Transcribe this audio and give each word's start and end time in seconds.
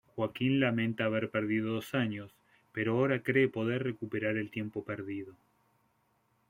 Joaquín 0.15 0.59
lamenta 0.59 1.05
haber 1.05 1.29
perdido 1.29 1.73
dos 1.75 1.93
años, 1.93 2.33
pero 2.71 2.93
ahora 2.97 3.21
cree 3.21 3.49
poder 3.49 3.83
recuperar 3.83 4.35
el 4.35 4.49
tiempo 4.49 4.83
perdido. 4.83 5.35